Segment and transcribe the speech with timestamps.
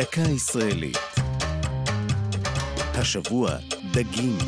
[0.00, 0.98] דקה ישראלית.
[2.94, 3.50] השבוע
[3.92, 4.38] דגים.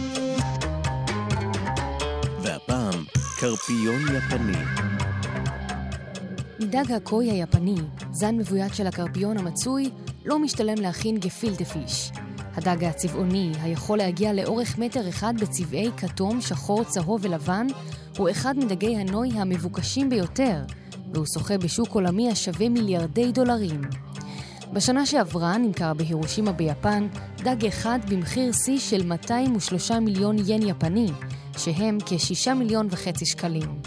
[2.42, 3.04] והפעם
[3.40, 4.58] קרפיון יפני.
[6.60, 7.74] מדג הקוי היפני,
[8.12, 9.90] זן מבוית של הקרפיון המצוי,
[10.24, 12.10] לא משתלם להכין גפילטה פיש.
[12.54, 17.66] הדג הצבעוני, היכול להגיע לאורך מטר אחד בצבעי כתום, שחור, צהוב ולבן,
[18.18, 20.64] הוא אחד מדגי הנוי המבוקשים ביותר,
[21.14, 23.80] והוא שוחה בשוק עולמי השווה מיליארדי דולרים.
[24.72, 27.06] בשנה שעברה נמכר בהירושימה ביפן
[27.38, 31.08] דג אחד במחיר שיא של 203 מיליון ין יפני,
[31.58, 33.80] שהם כ-6 מיליון וחצי שקלים.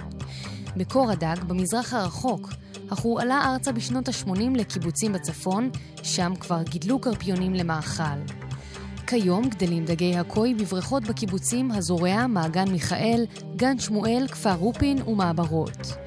[0.75, 2.49] מקור הדג במזרח הרחוק,
[2.89, 5.70] אך הוא עלה ארצה בשנות ה-80 לקיבוצים בצפון,
[6.03, 8.20] שם כבר גידלו קרפיונים למאכל.
[9.08, 13.25] כיום גדלים דגי הקוי בבריכות בקיבוצים הזורע, מעגן מיכאל,
[13.55, 16.05] גן שמואל, כפר רופין ומעברות.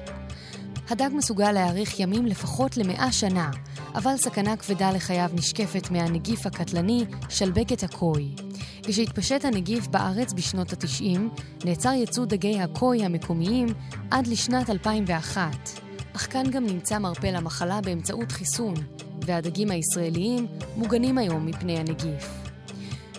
[0.89, 3.51] הדג מסוגל להאריך ימים לפחות למאה שנה,
[3.95, 8.35] אבל סכנה כבדה לחייו נשקפת מהנגיף הקטלני, שלבקת הקוי.
[8.83, 11.19] כשהתפשט הנגיף בארץ בשנות ה-90,
[11.65, 13.67] נעצר ייצוא דגי הקוי המקומיים
[14.11, 15.51] עד לשנת 2001.
[16.15, 18.73] אך כאן גם נמצא מרפא למחלה באמצעות חיסון,
[19.25, 22.29] והדגים הישראליים מוגנים היום מפני הנגיף.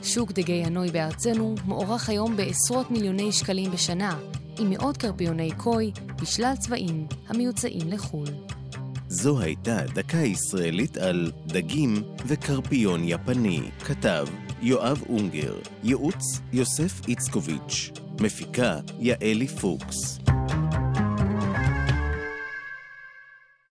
[0.02, 4.18] שוק דגי הנוי בארצנו מוערך היום בעשרות מיליוני שקלים בשנה,
[4.60, 8.28] עם מאות קרפיוני קוי בשלל צבעים המיוצאים לחו"ל.
[9.08, 13.60] זו הייתה דקה ישראלית על דגים וקרפיון יפני.
[13.84, 14.26] כתב
[14.62, 20.18] יואב אונגר, ייעוץ יוסף איצקוביץ', מפיקה יעלי פוקס.